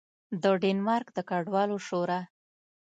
د 0.41 0.43
ډنمارک 0.61 1.07
د 1.13 1.17
کډوالو 1.29 1.77
شورا 1.87 2.19